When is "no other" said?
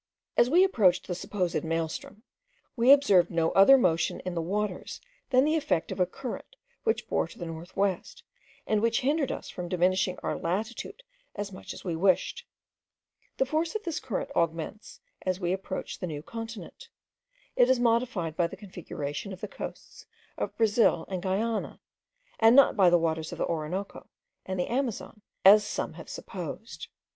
3.29-3.77